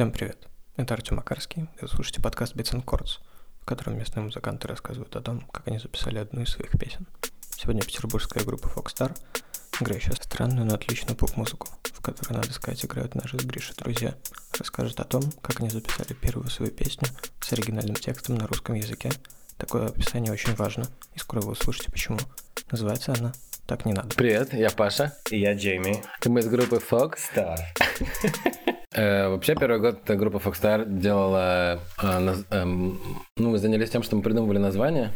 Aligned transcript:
Всем 0.00 0.12
привет. 0.12 0.48
Это 0.76 0.94
Артем 0.94 1.16
Макарский. 1.16 1.68
Вы 1.78 1.86
слушаете 1.86 2.22
подкаст 2.22 2.56
Beats 2.56 2.72
and 2.72 2.82
Chords, 2.82 3.18
в 3.60 3.66
котором 3.66 3.98
местные 3.98 4.24
музыканты 4.24 4.66
рассказывают 4.66 5.14
о 5.14 5.20
том, 5.20 5.42
как 5.52 5.68
они 5.68 5.78
записали 5.78 6.16
одну 6.16 6.40
из 6.40 6.48
своих 6.48 6.70
песен. 6.70 7.06
Сегодня 7.50 7.82
петербургская 7.82 8.42
группа 8.42 8.66
Foxstar, 8.68 9.14
играющая 9.78 10.14
странную, 10.14 10.64
но 10.64 10.76
отличную 10.76 11.18
поп-музыку, 11.18 11.68
в 11.82 12.00
которой, 12.00 12.32
надо 12.32 12.50
сказать, 12.50 12.82
играют 12.82 13.14
наши 13.14 13.38
с 13.38 13.44
Гришей 13.44 13.74
друзья, 13.76 14.14
расскажет 14.58 14.98
о 15.00 15.04
том, 15.04 15.22
как 15.42 15.60
они 15.60 15.68
записали 15.68 16.14
первую 16.14 16.48
свою 16.48 16.72
песню 16.72 17.06
с 17.42 17.52
оригинальным 17.52 17.96
текстом 17.96 18.36
на 18.36 18.46
русском 18.46 18.76
языке. 18.76 19.10
Такое 19.58 19.88
описание 19.88 20.32
очень 20.32 20.54
важно, 20.54 20.86
и 21.14 21.18
скоро 21.18 21.42
вы 21.42 21.52
услышите 21.52 21.92
почему. 21.92 22.20
Называется 22.70 23.12
она 23.18 23.34
«Так 23.66 23.84
не 23.84 23.92
надо». 23.92 24.16
Привет, 24.16 24.54
я 24.54 24.70
Паша. 24.70 25.14
И 25.30 25.38
я 25.38 25.52
Джейми. 25.52 26.02
И 26.24 26.28
мы 26.30 26.40
из 26.40 26.48
группы 26.48 26.76
Fox. 26.76 27.18
Star. 27.34 27.58
Э, 29.00 29.28
Вообще, 29.28 29.54
первый 29.54 29.80
год 29.80 30.02
группа 30.04 30.36
Foxstar 30.36 30.84
делала... 30.86 31.80
э, 32.02 32.34
эм, 32.50 33.00
Ну, 33.38 33.50
мы 33.50 33.58
занялись 33.58 33.88
тем, 33.88 34.02
что 34.02 34.16
мы 34.16 34.22
придумывали 34.22 34.58
названия 34.58 35.14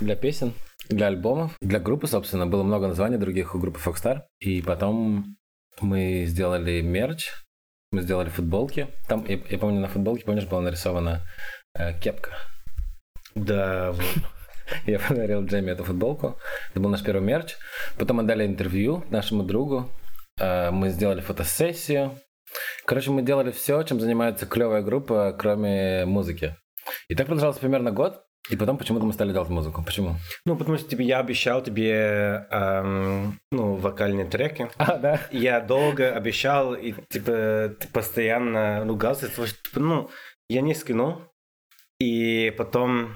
для 0.00 0.16
песен, 0.16 0.52
для 0.90 1.06
альбомов. 1.06 1.56
Для 1.62 1.78
группы, 1.78 2.06
собственно, 2.06 2.46
было 2.46 2.62
много 2.62 2.88
названий 2.88 3.16
других 3.16 3.54
у 3.54 3.58
группы 3.58 3.80
Foxstar. 3.82 4.24
И 4.40 4.60
потом 4.60 5.36
мы 5.80 6.24
сделали 6.26 6.82
мерч, 6.82 7.30
мы 7.90 8.02
сделали 8.02 8.28
футболки. 8.28 8.88
Там, 9.08 9.24
я, 9.26 9.38
я 9.48 9.58
помню, 9.58 9.80
на 9.80 9.88
футболке, 9.88 10.24
помнишь, 10.26 10.46
была 10.46 10.60
нарисована 10.60 11.22
э, 11.78 11.98
кепка. 12.00 12.32
Да, 13.34 13.92
вот. 13.92 14.04
Я 14.86 14.98
подарил 15.00 15.44
Джейми 15.46 15.70
эту 15.70 15.84
футболку. 15.84 16.38
Это 16.70 16.80
был 16.80 16.90
наш 16.90 17.02
первый 17.02 17.22
мерч. 17.22 17.56
Потом 17.98 18.18
мы 18.18 18.22
дали 18.24 18.46
интервью 18.46 19.04
нашему 19.10 19.42
другу. 19.42 19.88
Э, 20.38 20.70
Мы 20.70 20.90
сделали 20.90 21.20
фотосессию. 21.20 22.12
Короче, 22.84 23.10
мы 23.10 23.22
делали 23.22 23.50
все, 23.50 23.82
чем 23.82 24.00
занимается 24.00 24.46
клевая 24.46 24.82
группа, 24.82 25.34
кроме 25.38 26.04
музыки. 26.06 26.56
И 27.08 27.14
так 27.14 27.26
продолжалось 27.26 27.58
примерно 27.58 27.92
год. 27.92 28.24
И 28.48 28.56
потом 28.56 28.78
почему-то 28.78 29.04
мы 29.04 29.12
стали 29.12 29.32
делать 29.32 29.48
музыку. 29.48 29.82
Почему? 29.84 30.16
Ну, 30.44 30.56
потому 30.56 30.78
что 30.78 30.88
типа, 30.88 31.02
я 31.02 31.20
обещал 31.20 31.62
тебе 31.62 32.46
эм, 32.50 33.38
ну, 33.52 33.74
вокальные 33.74 34.26
треки. 34.26 34.68
А, 34.76 34.96
да. 34.96 35.20
Я 35.30 35.60
долго 35.60 36.12
обещал, 36.12 36.74
и 36.74 36.94
типа 37.10 37.76
ты 37.78 37.88
постоянно 37.92 38.84
ругался, 38.84 39.28
потому 39.28 39.46
что, 39.46 39.62
типа, 39.62 39.80
ну, 39.80 40.10
я 40.48 40.62
не 40.62 40.74
скинул. 40.74 41.22
И 42.00 42.52
потом 42.56 43.14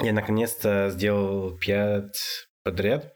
я 0.00 0.12
наконец-то 0.12 0.90
сделал 0.90 1.58
пять 1.58 2.46
подряд. 2.62 3.14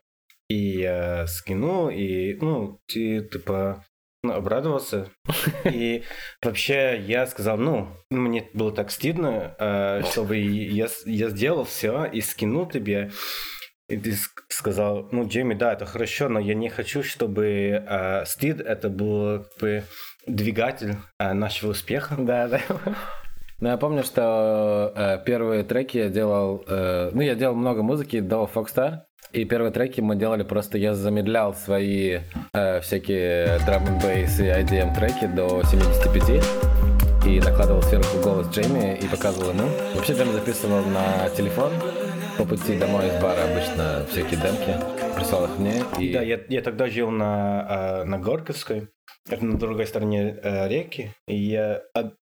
И 0.48 0.80
я 0.80 1.26
скинул, 1.26 1.90
и, 1.90 2.34
ну, 2.40 2.80
ты, 2.86 3.20
типа, 3.20 3.84
обрадовался. 4.24 5.10
И 5.64 6.02
вообще 6.42 7.00
я 7.06 7.26
сказал, 7.26 7.56
ну, 7.58 7.88
мне 8.10 8.48
было 8.54 8.72
так 8.72 8.90
стыдно, 8.90 9.54
э, 9.58 10.02
чтобы 10.10 10.36
я, 10.36 10.88
я 11.04 11.28
сделал 11.30 11.64
все 11.64 12.04
и 12.04 12.20
скинул 12.20 12.66
тебе. 12.66 13.10
И 13.88 13.96
ты 13.96 14.10
ск- 14.10 14.44
сказал, 14.48 15.08
ну, 15.12 15.26
Джейми, 15.26 15.54
да, 15.54 15.72
это 15.72 15.86
хорошо, 15.86 16.28
но 16.28 16.38
я 16.40 16.54
не 16.54 16.68
хочу, 16.68 17.02
чтобы 17.02 17.46
э, 17.88 18.24
стыд 18.26 18.60
это 18.60 18.90
был 18.90 19.44
как 19.44 19.58
бы 19.60 19.84
двигатель 20.26 20.96
э, 21.18 21.32
нашего 21.32 21.70
успеха. 21.70 22.16
Да, 22.18 22.48
да. 22.48 22.60
Ну, 23.60 23.68
я 23.70 23.76
помню, 23.76 24.04
что 24.04 24.92
э, 24.94 25.18
первые 25.24 25.64
треки 25.64 25.98
я 25.98 26.08
делал... 26.10 26.64
э, 26.68 27.10
ну, 27.12 27.22
я 27.22 27.34
делал 27.34 27.56
много 27.56 27.82
музыки 27.82 28.20
до 28.20 28.48
Foxstar. 28.52 29.00
И 29.32 29.44
первые 29.44 29.72
треки 29.72 30.00
мы 30.00 30.16
делали 30.16 30.42
просто... 30.42 30.78
Я 30.78 30.94
замедлял 30.94 31.54
свои 31.54 32.20
э, 32.54 32.80
всякие 32.80 33.58
драм 33.66 33.86
н 33.86 33.98
бейс 33.98 34.40
и 34.40 34.44
IDM 34.44 34.94
треки 34.94 35.26
до 35.26 35.62
75. 35.64 36.44
И 37.26 37.40
накладывал 37.40 37.82
сверху 37.82 38.18
голос 38.20 38.48
Джейми 38.48 38.96
и 38.96 39.06
показывал 39.06 39.50
ему. 39.50 39.68
Вообще 39.94 40.14
Джейми 40.14 40.32
записывал 40.32 40.82
на 40.84 41.28
телефон 41.30 41.72
по 42.38 42.44
пути 42.44 42.78
домой 42.78 43.08
из 43.08 43.20
бара 43.20 43.42
обычно 43.50 44.06
всякие 44.10 44.40
демки. 44.40 44.76
Прислал 45.16 45.46
их 45.46 45.58
мне. 45.58 45.82
И... 45.98 46.12
Да, 46.12 46.22
я, 46.22 46.40
я 46.48 46.62
тогда 46.62 46.86
жил 46.86 47.10
на, 47.10 47.66
э, 47.68 48.04
на 48.04 48.18
Горьковской, 48.18 48.88
это 49.28 49.44
на 49.44 49.58
другой 49.58 49.88
стороне 49.88 50.38
э, 50.40 50.68
реки, 50.68 51.12
и 51.26 51.34
я, 51.34 51.82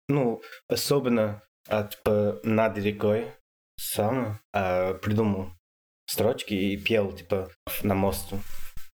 ну, 0.07 0.41
особенно 0.69 1.41
от, 1.67 1.95
типа, 1.95 2.39
над 2.43 2.77
рекой 2.77 3.25
сам 3.77 4.39
э, 4.53 4.93
придумал 4.93 5.49
строчки 6.05 6.53
и 6.53 6.77
пел, 6.77 7.11
типа, 7.11 7.49
на 7.83 7.95
мосту. 7.95 8.39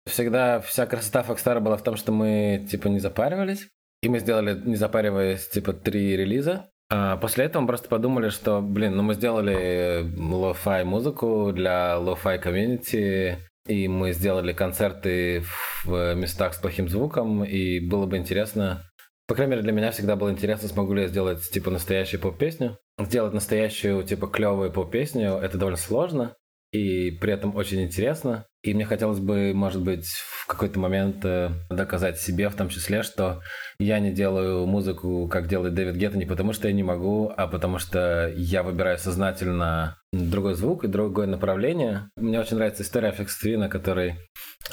Всегда 0.08 0.60
вся 0.60 0.86
красота 0.86 1.22
Фокстара 1.22 1.60
была 1.60 1.76
в 1.76 1.82
том, 1.82 1.96
что 1.96 2.12
мы, 2.12 2.66
типа, 2.70 2.88
не 2.88 3.00
запаривались. 3.00 3.68
И 4.02 4.08
мы 4.08 4.18
сделали, 4.18 4.60
не 4.64 4.76
запариваясь, 4.76 5.48
типа, 5.48 5.72
три 5.72 6.16
релиза. 6.16 6.68
А 6.88 7.16
после 7.16 7.46
этого 7.46 7.62
мы 7.62 7.68
просто 7.68 7.88
подумали, 7.88 8.28
что, 8.28 8.60
блин, 8.60 8.94
ну 8.94 9.02
мы 9.02 9.14
сделали 9.14 10.04
lo-fi 10.16 10.84
музыку 10.84 11.50
для 11.52 11.98
lo-fi 11.98 12.38
комьюнити, 12.38 13.38
и 13.66 13.88
мы 13.88 14.12
сделали 14.12 14.52
концерты 14.52 15.42
в 15.84 16.14
местах 16.14 16.54
с 16.54 16.58
плохим 16.58 16.88
звуком, 16.88 17.42
и 17.42 17.80
было 17.80 18.06
бы 18.06 18.16
интересно, 18.16 18.88
по 19.26 19.34
крайней 19.34 19.52
мере 19.52 19.62
для 19.62 19.72
меня 19.72 19.90
всегда 19.90 20.14
было 20.14 20.30
интересно, 20.30 20.68
смогу 20.68 20.94
ли 20.94 21.02
я 21.02 21.08
сделать, 21.08 21.42
типа, 21.50 21.70
настоящую 21.70 22.20
поп-песню. 22.20 22.78
Сделать 23.00 23.34
настоящую, 23.34 24.04
типа, 24.04 24.28
клевую 24.28 24.72
поп-песню, 24.72 25.38
это 25.38 25.58
довольно 25.58 25.78
сложно, 25.78 26.36
и 26.72 27.10
при 27.10 27.32
этом 27.32 27.54
очень 27.54 27.82
интересно. 27.82 28.46
И 28.62 28.74
мне 28.74 28.84
хотелось 28.84 29.20
бы, 29.20 29.52
может 29.54 29.82
быть, 29.82 30.06
в 30.06 30.46
какой-то 30.46 30.80
момент 30.80 31.24
э, 31.24 31.50
доказать 31.70 32.18
себе, 32.18 32.48
в 32.48 32.56
том 32.56 32.68
числе, 32.68 33.02
что 33.02 33.40
я 33.78 34.00
не 34.00 34.10
делаю 34.10 34.66
музыку, 34.66 35.28
как 35.28 35.46
делает 35.46 35.74
Дэвид 35.74 35.94
Гетта, 35.94 36.18
не 36.18 36.26
потому 36.26 36.52
что 36.52 36.66
я 36.66 36.74
не 36.74 36.82
могу, 36.82 37.32
а 37.36 37.46
потому 37.46 37.78
что 37.78 38.32
я 38.36 38.64
выбираю 38.64 38.98
сознательно 38.98 39.98
другой 40.12 40.54
звук 40.54 40.84
и 40.84 40.88
другое 40.88 41.28
направление. 41.28 42.10
Мне 42.16 42.40
очень 42.40 42.56
нравится 42.56 42.82
история 42.82 43.14
FX 43.16 43.28
Twin, 43.42 43.68
который, 43.68 44.16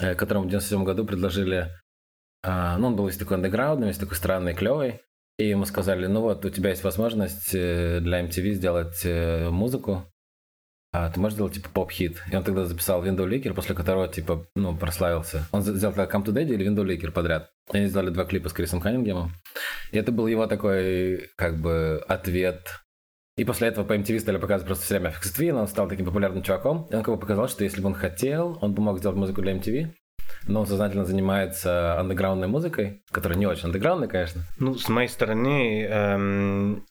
э, 0.00 0.16
которому 0.16 0.46
в 0.46 0.48
97 0.48 0.82
году 0.84 1.04
предложили 1.04 1.68
а, 2.46 2.76
ну, 2.76 2.88
он 2.88 2.96
был 2.96 3.06
весь 3.06 3.16
такой 3.16 3.38
андеграундный, 3.38 3.88
весь 3.88 3.98
такой 3.98 4.16
странный, 4.16 4.54
клевый. 4.54 5.00
И 5.38 5.48
ему 5.48 5.64
сказали, 5.64 6.06
ну 6.06 6.20
вот, 6.20 6.44
у 6.44 6.50
тебя 6.50 6.70
есть 6.70 6.84
возможность 6.84 7.54
э, 7.54 8.00
для 8.00 8.22
MTV 8.22 8.52
сделать 8.52 9.50
музыку, 9.50 10.04
а 10.94 11.10
ты 11.10 11.18
можешь 11.18 11.34
сделать, 11.34 11.54
типа, 11.54 11.68
поп-хит. 11.70 12.22
И 12.30 12.36
он 12.36 12.44
тогда 12.44 12.64
записал 12.64 13.04
Window 13.04 13.28
Licker, 13.28 13.52
после 13.52 13.74
которого, 13.74 14.06
типа, 14.06 14.46
ну, 14.54 14.76
прославился. 14.76 15.44
Он 15.50 15.60
сделал 15.60 15.92
тогда 15.92 16.06
Come 16.06 16.24
to 16.24 16.32
Daddy 16.32 16.54
или 16.54 16.70
Window 16.70 16.86
Licker 16.86 17.10
подряд. 17.10 17.50
И 17.72 17.78
они 17.78 17.88
сделали 17.88 18.10
два 18.10 18.24
клипа 18.24 18.48
с 18.48 18.52
Крисом 18.52 18.80
Каннингемом. 18.80 19.32
И 19.90 19.98
это 19.98 20.12
был 20.12 20.28
его 20.28 20.46
такой, 20.46 21.30
как 21.34 21.60
бы, 21.60 22.00
ответ. 22.06 22.84
И 23.36 23.44
после 23.44 23.66
этого 23.66 23.84
по 23.84 23.94
MTV 23.94 24.20
стали 24.20 24.36
показывать 24.36 24.68
просто 24.68 24.84
все 24.84 24.94
время 24.94 25.10
FX 25.10 25.36
Twin, 25.36 25.58
он 25.58 25.66
стал 25.66 25.88
таким 25.88 26.06
популярным 26.06 26.44
чуваком. 26.44 26.86
И 26.92 26.94
он 26.94 27.02
как 27.02 27.12
бы 27.12 27.20
показал, 27.20 27.48
что 27.48 27.64
если 27.64 27.80
бы 27.80 27.88
он 27.88 27.94
хотел, 27.94 28.56
он 28.60 28.74
бы 28.74 28.80
мог 28.80 29.00
сделать 29.00 29.16
музыку 29.16 29.42
для 29.42 29.54
MTV. 29.54 29.88
Но 30.46 30.60
он 30.60 30.66
сознательно 30.68 31.04
занимается 31.04 31.98
андеграундной 31.98 32.46
музыкой, 32.46 33.02
которая 33.10 33.36
не 33.36 33.46
очень 33.46 33.66
андеграундная, 33.66 34.08
конечно. 34.08 34.42
Ну, 34.58 34.76
с 34.76 34.88
моей 34.88 35.08
стороны, 35.08 35.82
эм, 35.82 36.86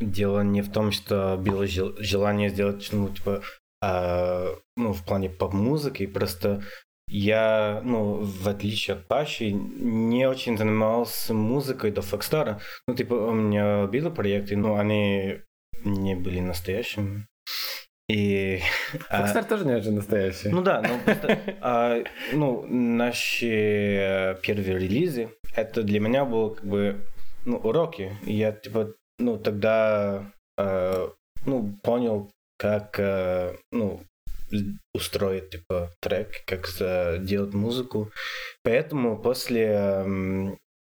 дело 0.00 0.40
не 0.40 0.62
в 0.62 0.70
том, 0.70 0.92
что 0.92 1.36
было 1.36 1.66
жел- 1.66 1.94
желание 1.98 2.48
сделать, 2.48 2.88
ну, 2.92 3.08
типа, 3.08 3.42
э, 3.82 4.54
ну, 4.76 4.92
в 4.92 5.04
плане 5.04 5.30
поп-музыки, 5.30 6.06
просто 6.06 6.62
я, 7.08 7.80
ну, 7.84 8.22
в 8.22 8.48
отличие 8.48 8.96
от 8.96 9.06
Паши, 9.06 9.50
не 9.50 10.26
очень 10.26 10.56
занимался 10.56 11.34
музыкой 11.34 11.90
до 11.90 12.02
Фокстара. 12.02 12.60
Ну, 12.86 12.94
типа, 12.94 13.14
у 13.14 13.32
меня 13.32 13.86
были 13.86 14.08
проекты, 14.10 14.56
но 14.56 14.76
они 14.76 15.40
не 15.84 16.14
были 16.14 16.40
настоящими. 16.40 17.26
И... 18.08 18.60
а, 19.08 19.22
Фокстар 19.22 19.44
тоже 19.44 19.64
не 19.66 19.74
очень 19.74 19.94
настоящий. 19.94 20.48
ну 20.48 20.62
да, 20.62 20.82
ну, 20.82 20.98
просто, 21.04 21.38
а, 21.60 22.02
ну, 22.32 22.64
наши 22.68 24.38
первые 24.42 24.78
релизы, 24.78 25.30
это 25.54 25.82
для 25.82 26.00
меня 26.00 26.24
было 26.24 26.54
как 26.54 26.64
бы, 26.64 27.00
ну, 27.44 27.56
уроки. 27.56 28.16
Я, 28.24 28.52
типа, 28.52 28.94
ну, 29.20 29.38
тогда, 29.38 30.32
э, 30.58 31.08
ну, 31.46 31.78
понял, 31.82 32.30
как, 32.58 32.98
э, 32.98 33.56
ну, 33.70 34.02
устроить, 34.92 35.50
типа, 35.50 35.92
трек, 36.00 36.44
как 36.46 36.66
делать 37.24 37.54
музыку. 37.54 38.10
Поэтому 38.64 39.16
после, 39.16 40.04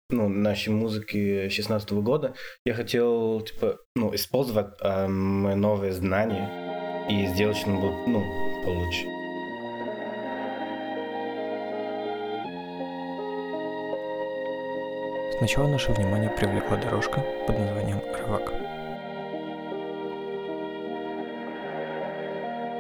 ну, 0.09 0.29
нашей 0.29 0.69
музыки 0.73 1.47
16 1.49 1.91
года 1.91 2.33
я 2.65 2.73
хотел, 2.73 3.41
типа, 3.41 3.77
ну, 3.95 4.15
использовать 4.15 4.73
эм, 4.81 5.43
мои 5.43 5.55
новые 5.55 5.91
знания 5.91 7.07
и 7.07 7.27
сделать 7.27 7.57
что-нибудь, 7.57 8.07
ну, 8.07 8.23
получше. 8.63 9.20
Сначала 15.41 15.65
наше 15.65 15.91
внимание 15.91 16.29
привлекла 16.29 16.77
дорожка 16.77 17.19
под 17.47 17.57
названием 17.57 17.99
«Рывак». 18.15 18.53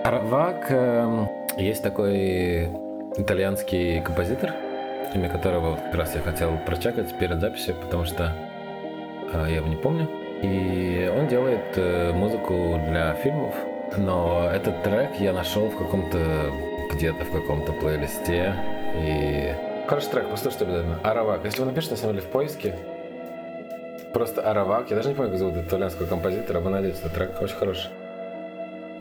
Арвак 0.03 0.67
эм, 0.69 1.27
есть 1.57 1.81
такой 1.81 2.65
итальянский 3.17 3.99
композитор, 4.01 4.53
имя 5.15 5.27
которого 5.27 5.77
как 5.77 5.95
раз 5.95 6.13
я 6.13 6.21
хотел 6.21 6.55
прочекать 6.63 7.17
перед 7.17 7.39
записью, 7.39 7.73
потому 7.81 8.05
что 8.05 8.31
а, 9.33 9.47
я 9.47 9.55
его 9.55 9.67
не 9.67 9.77
помню. 9.77 10.07
И 10.43 11.11
он 11.17 11.27
делает 11.29 11.75
э, 11.77 12.13
музыку 12.13 12.79
для 12.87 13.15
фильмов, 13.15 13.55
но 13.97 14.47
этот 14.53 14.83
трек 14.83 15.15
я 15.19 15.33
нашел 15.33 15.67
в 15.67 15.77
каком-то 15.79 16.51
где-то 16.93 17.25
в 17.25 17.31
каком-то 17.31 17.73
плейлисте. 17.73 18.53
И 18.97 19.51
хороший 19.87 20.11
трек, 20.11 20.29
послушайте 20.29 20.65
обязательно. 20.65 20.99
Аравак. 21.03 21.45
Если 21.45 21.59
вы 21.59 21.67
напишете 21.67 21.95
на 21.95 21.97
самом 21.97 22.15
деле 22.15 22.27
в 22.27 22.31
поиске, 22.31 22.77
просто 24.13 24.41
Аравак, 24.41 24.89
я 24.89 24.95
даже 24.95 25.09
не 25.09 25.15
помню, 25.15 25.31
как 25.31 25.39
зовут 25.39 25.57
итальянского 25.57 26.07
композитора, 26.07 26.59
вы 26.59 26.69
найдете 26.69 26.99
этот 26.99 27.13
трек, 27.13 27.41
очень 27.41 27.55
хороший. 27.55 27.89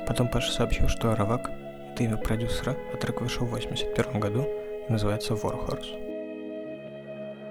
Потом 0.07 0.29
Паша 0.29 0.53
сообщил, 0.53 0.89
что 0.89 1.13
Аравак— 1.13 1.51
это 1.93 2.05
имя 2.05 2.17
продюсера, 2.17 2.77
а 2.93 2.97
трек 2.97 3.21
вышел 3.21 3.47
в 3.47 3.51
81 3.51 4.21
году 4.21 4.49
и 4.89 4.93
называется 4.93 5.35
Warhorse. 5.35 6.11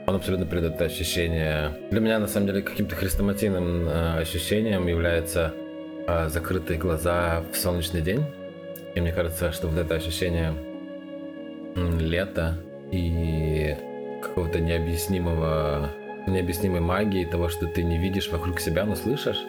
Он 0.08 0.16
абсолютно 0.16 0.46
передает 0.46 0.82
ощущение. 0.82 1.72
Для 1.92 2.00
меня, 2.00 2.20
на 2.20 2.28
самом 2.28 2.48
деле, 2.48 2.64
каким-то 2.64 2.96
хрестоматийным 2.96 3.88
э, 3.88 4.20
ощущением 4.20 4.88
является 4.88 5.54
э, 6.08 6.30
закрытые 6.30 6.80
глаза 6.80 7.44
в 7.54 7.56
солнечный 7.56 8.02
день. 8.02 8.26
И 8.96 9.02
мне 9.02 9.14
кажется, 9.14 9.52
что 9.52 9.68
вот 9.68 9.78
это 9.78 9.94
ощущение 9.94 10.54
лета 11.76 12.58
и 12.92 13.76
какого-то 14.22 14.60
необъяснимого, 14.60 15.90
необъяснимой 16.28 16.80
магии 16.80 17.26
того, 17.26 17.50
что 17.50 17.68
ты 17.68 17.84
не 17.84 17.98
видишь 17.98 18.30
вокруг 18.30 18.60
себя, 18.60 18.86
но 18.86 18.96
слышишь, 18.96 19.44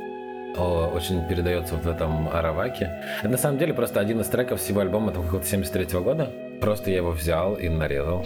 очень 0.56 1.26
передается 1.28 1.76
в 1.76 1.86
этом 1.86 2.28
Араваке. 2.28 2.90
Это 3.20 3.28
на 3.28 3.38
самом 3.38 3.58
деле 3.58 3.74
просто 3.74 4.00
один 4.00 4.20
из 4.20 4.26
треков 4.26 4.60
всего 4.60 4.80
альбома 4.80 5.12
там 5.12 5.24
какого-то 5.24 5.46
73 5.46 5.84
-го 5.84 6.02
года. 6.02 6.32
Просто 6.60 6.90
я 6.90 6.98
его 6.98 7.12
взял 7.12 7.54
и 7.54 7.68
нарезал. 7.68 8.24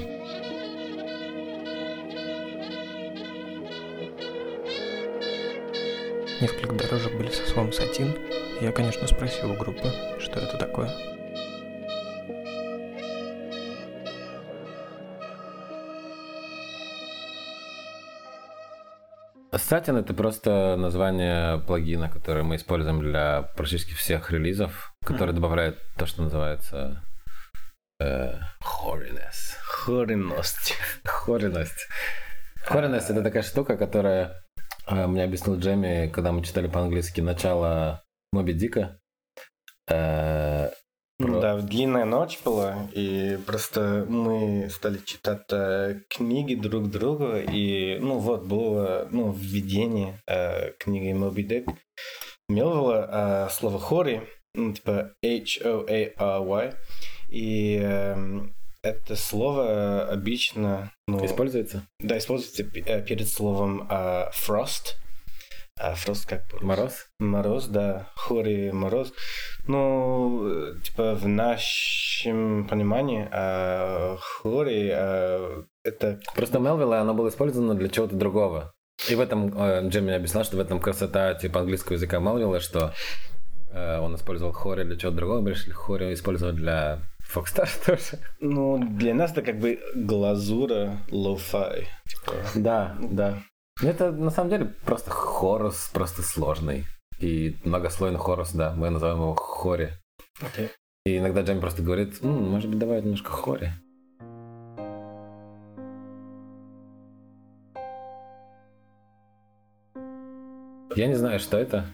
Несколько 6.40 6.74
дорожек 6.74 7.16
были 7.16 7.30
со 7.30 7.48
словом 7.48 7.72
«сатин». 7.72 8.12
Я, 8.60 8.72
конечно, 8.72 9.06
спросил 9.06 9.52
у 9.52 9.54
группы, 9.54 9.88
что 10.18 10.40
это 10.40 10.58
такое. 10.58 10.90
Satin— 19.56 19.98
это 20.00 20.14
просто 20.14 20.76
название 20.76 21.58
плагина, 21.58 22.08
который 22.08 22.42
мы 22.42 22.56
используем 22.56 23.00
для 23.00 23.42
практически 23.56 23.94
всех 23.94 24.30
релизов, 24.30 24.92
который 25.04 25.30
mm. 25.30 25.34
добавляет 25.34 25.78
то, 25.96 26.06
что 26.06 26.22
называется 26.22 27.02
э, 28.00 28.34
holiness. 28.62 29.56
Хоренность. 29.62 30.76
Хоренность. 31.04 31.88
Хоренность— 32.64 33.10
это 33.10 33.22
такая 33.22 33.42
штука, 33.42 33.76
которая 33.76 34.44
а, 34.86 35.06
мне 35.06 35.24
объяснил 35.24 35.58
Джемми, 35.58 36.08
когда 36.08 36.32
мы 36.32 36.42
читали 36.42 36.68
по-английски 36.68 37.20
начало 37.20 38.02
Моби 38.32 38.52
Дика. 38.52 38.98
Э, 39.88 40.70
про... 41.18 41.40
Да, 41.40 41.58
длинная 41.58 42.04
ночь 42.04 42.38
была, 42.44 42.88
и 42.92 43.38
просто 43.46 44.06
мы 44.08 44.68
стали 44.70 44.98
читать 44.98 45.44
э, 45.50 46.00
книги 46.08 46.54
друг 46.54 46.90
друга, 46.90 47.38
и, 47.40 47.98
ну, 48.00 48.18
вот, 48.18 48.44
было, 48.44 49.08
ну, 49.10 49.32
введение 49.32 50.20
э, 50.26 50.72
книги 50.78 51.12
Моби 51.12 51.42
Дик. 51.42 51.68
Мелвила 52.48 53.46
э, 53.46 53.52
слово 53.52 53.78
хори, 53.78 54.22
ну, 54.54 54.72
типа 54.72 55.12
H-O-A-R-Y, 55.24 56.74
и 57.30 57.80
э, 57.82 58.40
это 58.84 59.16
слово 59.16 60.08
обычно... 60.08 60.92
Ну, 61.08 61.24
используется? 61.24 61.86
Да, 62.00 62.18
используется 62.18 62.62
э, 62.62 63.02
перед 63.02 63.28
словом 63.28 63.88
uh, 63.90 64.30
frost. 64.32 64.96
А 65.76 65.94
frost 65.94 66.28
как 66.28 66.46
бы... 66.48 66.64
Мороз? 66.64 67.06
Мороз, 67.18 67.66
да. 67.66 68.08
Хори 68.14 68.70
мороз. 68.70 69.12
Ну, 69.66 70.74
типа 70.84 71.14
в 71.14 71.26
нашем 71.26 72.68
понимании 72.68 73.28
uh, 73.32 74.16
хори 74.18 74.90
uh, 74.90 75.64
это... 75.82 76.20
Просто 76.34 76.60
Мелвилла, 76.60 77.00
оно 77.00 77.14
было 77.14 77.28
использовано 77.28 77.74
для 77.74 77.88
чего-то 77.88 78.14
другого. 78.14 78.72
И 79.08 79.14
в 79.16 79.20
этом 79.20 79.48
uh, 79.48 79.88
Джимми 79.88 80.14
объяснял, 80.14 80.44
что 80.44 80.56
в 80.56 80.60
этом 80.60 80.80
красота 80.80 81.34
типа 81.34 81.60
английского 81.60 81.94
языка 81.94 82.20
Мелвилла, 82.20 82.60
что 82.60 82.92
uh, 83.72 83.98
он 83.98 84.14
использовал 84.14 84.52
хори 84.52 84.84
для 84.84 84.96
чего-то 84.96 85.16
другого, 85.16 85.40
мы 85.40 85.50
решили 85.50 85.72
хори 85.72 86.14
использовать 86.14 86.54
для 86.54 87.00
Фокстар 87.24 87.68
тоже. 87.86 88.18
Ну, 88.40 88.78
для 88.78 89.14
нас 89.14 89.32
это 89.32 89.42
как 89.42 89.58
бы 89.58 89.80
глазура 89.94 90.98
lo-fi. 91.10 91.88
Типа. 92.06 92.32
Да, 92.54 92.96
да. 93.00 93.42
Это 93.82 94.12
на 94.12 94.30
самом 94.30 94.50
деле 94.50 94.66
просто 94.84 95.10
хорус, 95.10 95.90
просто 95.92 96.22
сложный. 96.22 96.84
И 97.18 97.56
многослойный 97.64 98.18
хорус, 98.18 98.52
да, 98.52 98.72
мы 98.76 98.90
называем 98.90 99.18
его 99.18 99.34
хори. 99.34 99.92
Okay. 100.40 100.70
И 101.04 101.18
иногда 101.18 101.42
Джейми 101.42 101.60
просто 101.60 101.82
говорит, 101.82 102.22
М, 102.22 102.50
может 102.50 102.70
быть, 102.70 102.78
давай 102.78 103.02
немножко 103.02 103.30
хори. 103.30 103.72
Я 110.96 111.08
не 111.08 111.14
знаю, 111.14 111.40
что 111.40 111.58
это, 111.58 111.86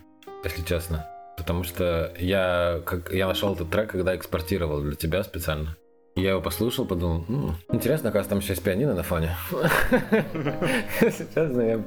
если 0.45 0.63
честно. 0.63 1.09
Потому 1.39 1.65
что 1.65 2.13
я, 2.19 2.83
как, 2.85 3.11
я 3.13 3.27
нашел 3.27 3.55
этот 3.55 3.71
трек, 3.71 3.91
когда 3.91 4.15
экспортировал 4.15 4.83
для 4.83 4.95
тебя 4.95 5.23
специально. 5.25 5.75
Я 6.17 6.31
его 6.31 6.41
послушал, 6.41 6.87
подумал, 6.87 7.25
М, 7.29 7.57
интересно, 7.73 8.11
оказывается, 8.11 8.31
там 8.31 8.39
есть 8.41 8.63
пианино 8.63 8.95
на 8.95 9.03
фоне. 9.03 9.31
Сейчас 11.01 11.53
я, 11.55 11.85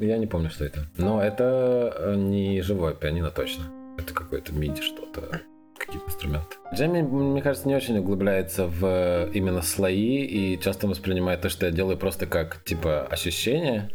я, 0.00 0.18
не 0.18 0.26
помню, 0.26 0.50
что 0.50 0.64
это. 0.64 0.86
Но 0.96 1.22
это 1.22 1.94
э, 1.96 2.14
не 2.14 2.62
живое 2.62 2.94
пианино 2.94 3.30
точно. 3.30 3.64
Это 3.98 4.14
какой-то 4.14 4.52
миди 4.52 4.80
что-то 4.80 5.40
какие-то 5.76 6.06
инструменты. 6.06 6.56
Джемми, 6.72 7.02
мне 7.02 7.42
кажется, 7.42 7.66
не 7.66 7.74
очень 7.74 7.98
углубляется 7.98 8.68
в 8.68 9.28
именно 9.32 9.62
слои 9.62 10.24
и 10.24 10.60
часто 10.60 10.86
воспринимает 10.86 11.40
то, 11.40 11.48
что 11.48 11.66
я 11.66 11.72
делаю, 11.72 11.98
просто 11.98 12.26
как, 12.26 12.62
типа, 12.62 13.02
ощущение. 13.10 13.90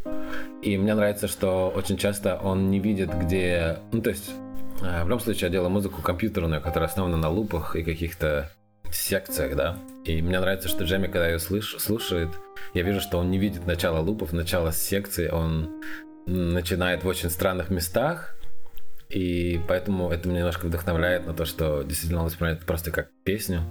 И 0.61 0.77
мне 0.77 0.93
нравится, 0.93 1.29
что 1.29 1.71
очень 1.73 1.95
часто 1.95 2.38
он 2.43 2.69
не 2.69 2.79
видит, 2.79 3.09
где... 3.17 3.77
Ну, 3.93 4.01
то 4.01 4.09
есть 4.09 4.31
Э, 4.81 5.03
в 5.03 5.07
любом 5.07 5.19
случае, 5.19 5.47
я 5.47 5.50
делаю 5.50 5.69
музыку 5.69 6.01
компьютерную, 6.01 6.61
которая 6.61 6.89
основана 6.89 7.17
на 7.17 7.29
лупах 7.29 7.75
и 7.75 7.83
каких-то 7.83 8.51
секциях, 8.92 9.56
да. 9.56 9.78
И 10.06 10.22
мне 10.22 10.39
нравится, 10.39 10.68
что 10.68 10.84
Джемми, 10.84 11.07
когда 11.07 11.28
ее 11.28 11.39
слыш, 11.39 11.75
слушает, 11.80 12.30
я 12.74 12.84
вижу, 12.84 13.01
что 13.01 13.18
он 13.18 13.31
не 13.31 13.38
видит 13.38 13.66
начала 13.66 14.00
лупов, 14.00 14.34
начала 14.34 14.72
секции, 14.72 15.30
он 15.30 15.81
начинает 16.25 17.04
в 17.04 17.07
очень 17.07 17.29
странных 17.29 17.70
местах, 17.70 18.36
и 19.10 19.62
поэтому 19.67 20.12
это 20.12 20.27
меня 20.27 20.39
немножко 20.39 20.65
вдохновляет 20.65 21.25
на 21.25 21.34
то, 21.34 21.46
что 21.46 21.84
действительно 21.84 22.22
он 22.22 22.27
воспринимает 22.27 22.65
просто 22.65 22.91
как 22.91 23.10
песню. 23.24 23.62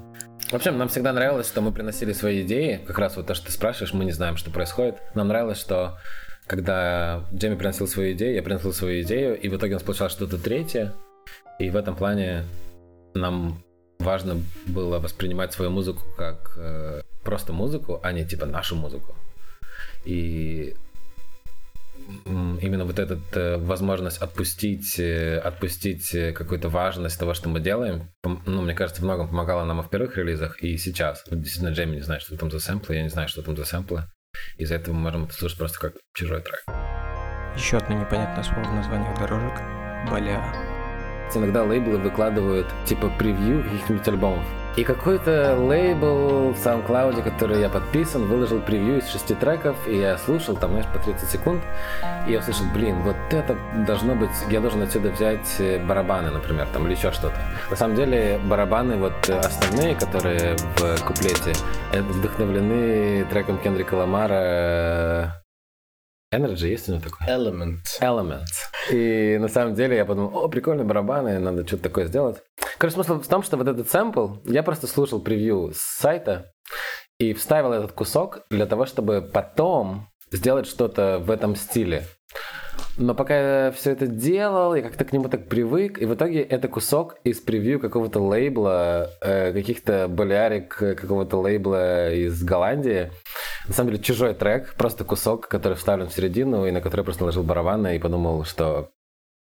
В 0.48 0.54
общем, 0.54 0.78
нам 0.78 0.88
всегда 0.88 1.12
нравилось, 1.12 1.48
что 1.48 1.60
мы 1.60 1.72
приносили 1.72 2.12
свои 2.12 2.42
идеи, 2.42 2.80
как 2.86 2.98
раз 2.98 3.16
вот 3.16 3.26
то, 3.26 3.34
что 3.34 3.46
ты 3.46 3.52
спрашиваешь, 3.52 3.92
мы 3.92 4.04
не 4.04 4.12
знаем, 4.12 4.36
что 4.36 4.50
происходит. 4.50 4.96
Нам 5.14 5.28
нравилось, 5.28 5.58
что 5.58 5.98
когда 6.46 7.24
Джейми 7.34 7.56
приносил 7.56 7.88
свою 7.88 8.12
идею, 8.12 8.34
я 8.34 8.42
приносил 8.42 8.72
свою 8.72 9.02
идею, 9.02 9.38
и 9.38 9.48
в 9.48 9.56
итоге 9.56 9.72
у 9.72 9.76
нас 9.76 9.82
получалось 9.82 10.12
что-то 10.12 10.38
третье. 10.38 10.92
И 11.58 11.68
в 11.70 11.76
этом 11.76 11.96
плане 11.96 12.44
нам 13.14 13.62
важно 13.98 14.40
было 14.66 14.98
воспринимать 14.98 15.52
свою 15.52 15.70
музыку 15.70 16.02
как 16.16 16.54
э, 16.56 17.02
просто 17.24 17.52
музыку, 17.52 18.00
а 18.02 18.12
не 18.12 18.24
типа 18.24 18.46
нашу 18.46 18.76
музыку. 18.76 19.14
И 20.04 20.74
именно 22.26 22.84
вот 22.84 22.98
эта 22.98 23.18
э, 23.32 23.56
возможность 23.58 24.18
отпустить, 24.18 24.98
э, 24.98 25.38
отпустить 25.38 26.14
э, 26.14 26.32
какую-то 26.32 26.68
важность 26.68 27.18
того, 27.18 27.34
что 27.34 27.48
мы 27.48 27.60
делаем, 27.60 28.10
ну, 28.22 28.62
мне 28.62 28.74
кажется, 28.74 29.02
многом 29.02 29.28
помогала 29.28 29.64
нам 29.64 29.80
и 29.80 29.82
в 29.82 29.90
первых 29.90 30.16
релизах, 30.16 30.62
и 30.62 30.76
сейчас. 30.78 31.24
Действительно, 31.30 31.70
Джейми 31.70 31.96
не 31.96 32.02
знает, 32.02 32.22
что 32.22 32.36
там 32.36 32.50
за 32.50 32.60
сэмплы, 32.60 32.96
я 32.96 33.02
не 33.02 33.08
знаю, 33.08 33.28
что 33.28 33.42
там 33.42 33.56
за 33.56 33.64
сэмплы. 33.64 34.04
Из-за 34.58 34.76
этого 34.76 34.94
мы 34.94 35.00
можем 35.00 35.30
слушать 35.30 35.58
просто 35.58 35.78
как 35.80 35.94
чужой 36.14 36.42
трек. 36.42 36.64
Еще 37.56 37.78
одно 37.78 37.98
непонятное 37.98 38.44
слово 38.44 38.64
в 38.64 38.74
названиях 38.74 39.18
дорожек– 39.18 39.54
баля. 40.10 40.65
Иногда 41.34 41.64
лейблы 41.64 41.98
выкладывают 41.98 42.66
типа 42.84 43.10
превью 43.18 43.62
каких-нибудь 43.62 44.08
альбомов. 44.08 44.44
И 44.76 44.84
какой-то 44.84 45.56
лейбл 45.58 46.52
в 46.52 46.56
SoundCloud, 46.56 47.22
который 47.22 47.62
я 47.62 47.70
подписан, 47.70 48.26
выложил 48.26 48.60
превью 48.60 48.98
из 48.98 49.08
шести 49.08 49.34
треков, 49.34 49.74
и 49.88 49.96
я 49.96 50.18
слушал, 50.18 50.54
там, 50.54 50.72
знаешь, 50.72 50.86
по 50.92 50.98
30 50.98 51.30
секунд, 51.30 51.62
и 52.26 52.32
я 52.32 52.40
услышал, 52.40 52.66
блин, 52.74 52.96
вот 53.00 53.16
это 53.30 53.56
должно 53.86 54.14
быть, 54.14 54.28
я 54.50 54.60
должен 54.60 54.82
отсюда 54.82 55.08
взять 55.08 55.56
э, 55.60 55.82
барабаны, 55.82 56.30
например, 56.30 56.66
там, 56.74 56.86
или 56.86 56.94
еще 56.94 57.10
что-то. 57.10 57.36
На 57.70 57.76
самом 57.76 57.96
деле, 57.96 58.38
барабаны 58.44 58.96
вот 58.96 59.14
э, 59.28 59.38
основные, 59.38 59.94
которые 59.94 60.56
в 60.76 61.02
куплете, 61.06 61.54
э, 61.94 62.02
вдохновлены 62.02 63.24
треком 63.30 63.56
Кендрика 63.56 63.94
Ламара 63.94 65.42
Energy 66.34 66.68
есть 66.68 66.88
у 66.88 66.92
него 66.92 67.02
такой? 67.02 67.26
Element. 67.28 67.78
Element. 68.00 68.46
И 68.90 69.38
на 69.40 69.48
самом 69.48 69.74
деле 69.74 69.96
я 69.96 70.04
подумал, 70.04 70.36
о, 70.36 70.48
прикольные 70.48 70.84
барабаны, 70.84 71.38
надо 71.38 71.66
что-то 71.66 71.84
такое 71.84 72.06
сделать. 72.06 72.42
Короче, 72.78 72.94
смысл 72.94 73.20
в 73.20 73.28
том, 73.28 73.42
что 73.42 73.56
вот 73.56 73.68
этот 73.68 73.88
сэмпл, 73.90 74.38
я 74.44 74.62
просто 74.62 74.86
слушал 74.86 75.20
превью 75.20 75.72
с 75.72 75.78
сайта 75.78 76.52
и 77.18 77.32
вставил 77.32 77.72
этот 77.72 77.92
кусок 77.92 78.40
для 78.50 78.66
того, 78.66 78.86
чтобы 78.86 79.22
потом 79.22 80.08
сделать 80.32 80.66
что-то 80.66 81.18
в 81.24 81.30
этом 81.30 81.54
стиле. 81.54 82.04
Но 82.98 83.14
пока 83.14 83.66
я 83.66 83.72
все 83.72 83.92
это 83.92 84.06
делал, 84.06 84.74
я 84.74 84.82
как-то 84.82 85.04
к 85.04 85.12
нему 85.12 85.28
так 85.28 85.48
привык, 85.48 85.98
и 86.00 86.06
в 86.06 86.14
итоге 86.14 86.42
это 86.42 86.66
кусок 86.66 87.16
из 87.24 87.40
превью 87.40 87.78
какого-то 87.78 88.20
лейбла, 88.20 89.10
э, 89.20 89.52
каких-то 89.52 90.08
болярик 90.08 90.82
э, 90.82 90.94
какого-то 90.94 91.38
лейбла 91.38 92.12
из 92.12 92.42
Голландии. 92.42 93.10
На 93.68 93.74
самом 93.74 93.90
деле 93.90 94.02
чужой 94.02 94.34
трек, 94.34 94.74
просто 94.74 95.04
кусок, 95.04 95.48
который 95.48 95.74
вставлен 95.74 96.08
в 96.08 96.12
середину, 96.12 96.66
и 96.66 96.70
на 96.70 96.80
который 96.80 97.02
просто 97.02 97.22
наложил 97.22 97.42
барабаны 97.42 97.96
и 97.96 97.98
подумал, 97.98 98.44
что 98.44 98.90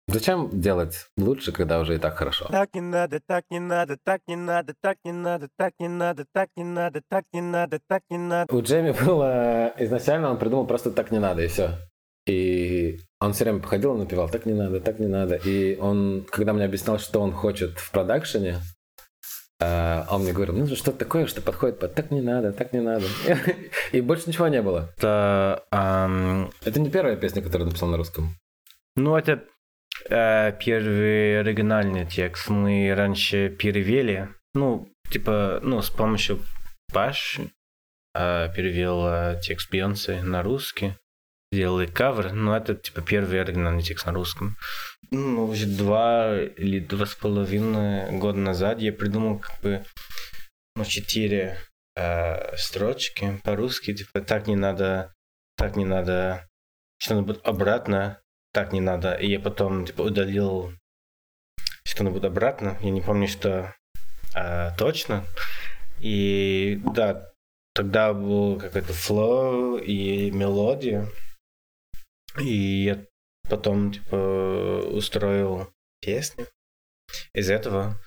Зачем 0.08 0.48
делать 0.52 1.08
лучше, 1.16 1.50
когда 1.50 1.80
уже 1.80 1.96
и 1.96 1.98
так 1.98 2.16
хорошо? 2.16 2.46
Так 2.48 2.74
не 2.74 2.80
надо, 2.80 3.20
так 3.26 3.44
не 3.50 3.58
надо, 3.58 3.96
так 4.04 4.20
не 4.28 4.36
надо, 4.36 4.72
так 4.80 4.98
не 5.04 5.12
надо, 5.12 5.48
так 5.56 5.72
не 5.80 5.88
надо, 5.88 6.24
так 6.32 6.48
не 6.56 6.64
надо, 6.64 7.02
так 7.08 7.24
не 7.32 7.40
надо, 7.40 7.80
так 7.88 8.02
не 8.08 8.18
надо. 8.18 8.54
У 8.54 8.62
Джейми 8.62 8.92
было... 8.92 9.74
Изначально 9.78 10.30
он 10.30 10.38
придумал 10.38 10.66
просто 10.66 10.92
«так 10.92 11.10
не 11.10 11.18
надо» 11.18 11.42
и 11.42 11.48
все. 11.48 11.70
И 12.28 13.00
он 13.20 13.32
все 13.32 13.44
время 13.44 13.60
походил 13.60 13.96
и 13.96 13.98
напевал 13.98 14.28
«так 14.28 14.46
не 14.46 14.54
надо, 14.54 14.80
так 14.80 15.00
не 15.00 15.08
надо». 15.08 15.40
И 15.44 15.76
он, 15.76 16.24
когда 16.30 16.52
мне 16.52 16.66
объяснял, 16.66 17.00
что 17.00 17.20
он 17.20 17.32
хочет 17.32 17.76
в 17.76 17.90
продакшене, 17.90 18.58
э, 19.60 20.04
он 20.10 20.22
мне 20.22 20.32
говорил, 20.32 20.54
ну 20.56 20.66
что-то 20.66 20.98
такое, 20.98 21.26
что 21.26 21.40
подходит 21.42 21.78
под 21.78 21.94
«так 21.94 22.10
не 22.10 22.20
надо, 22.20 22.52
так 22.52 22.72
не 22.72 22.80
надо». 22.80 23.06
И 23.92 24.00
больше 24.00 24.28
ничего 24.28 24.48
не 24.48 24.62
было. 24.62 24.92
Это, 24.96 25.64
ам, 25.70 26.50
Это 26.64 26.80
не 26.80 26.90
первая 26.90 27.16
песня, 27.16 27.42
которую 27.42 27.68
написал 27.68 27.88
на 27.88 27.96
русском. 27.96 28.36
ну, 28.96 29.16
это 29.16 29.44
э, 30.08 30.52
первый 30.58 31.40
оригинальный 31.40 32.06
текст. 32.06 32.48
Мы 32.48 32.92
раньше 32.94 33.48
перевели, 33.50 34.28
ну, 34.54 34.88
типа, 35.10 35.60
ну, 35.62 35.82
с 35.82 35.90
помощью 35.90 36.40
Паш 36.92 37.40
э, 38.14 38.48
перевел 38.54 39.06
э, 39.06 39.40
текст 39.42 39.70
Бейонсе 39.70 40.22
на 40.22 40.42
русский. 40.42 40.94
Делали 41.56 41.86
кавер, 41.86 42.34
но 42.34 42.54
это, 42.54 42.74
типа, 42.74 43.00
первый 43.00 43.40
оригинальный 43.40 43.82
текст 43.82 44.04
на 44.04 44.12
русском. 44.12 44.58
Ну, 45.10 45.46
уже 45.46 45.64
два 45.64 46.38
или 46.38 46.80
два 46.80 47.06
с 47.06 47.14
половиной 47.14 48.18
года 48.18 48.38
назад 48.38 48.78
я 48.80 48.92
придумал, 48.92 49.38
как 49.38 49.58
бы, 49.62 49.82
ну, 50.74 50.84
четыре 50.84 51.56
э, 51.96 52.54
строчки 52.58 53.40
по-русски, 53.42 53.94
типа, 53.94 54.20
так 54.20 54.46
не 54.46 54.54
надо, 54.54 55.14
так 55.56 55.76
не 55.76 55.86
надо, 55.86 56.46
что-нибудь 56.98 57.40
обратно, 57.42 58.20
так 58.52 58.74
не 58.74 58.82
надо. 58.82 59.14
И 59.14 59.30
я 59.30 59.40
потом, 59.40 59.86
типа, 59.86 60.02
удалил 60.02 60.74
что-нибудь 61.86 62.24
обратно, 62.24 62.76
я 62.82 62.90
не 62.90 63.00
помню, 63.00 63.28
что 63.28 63.74
э, 64.34 64.76
точно. 64.76 65.24
И, 66.00 66.82
да, 66.94 67.32
тогда 67.74 68.12
был 68.12 68.60
какой-то 68.60 68.92
флоу 68.92 69.78
и 69.78 70.30
мелодия. 70.30 71.08
И 72.40 72.84
я 72.84 73.04
потом, 73.48 73.92
типа, 73.92 74.82
устроил 74.90 75.72
песню 76.00 76.46
из 77.34 77.50
этого. 77.50 77.98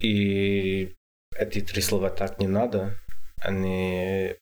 И 0.00 0.94
эти 1.36 1.60
три 1.60 1.80
слова 1.82 2.10
«так 2.10 2.38
не 2.38 2.46
надо», 2.46 2.96
они 3.40 4.34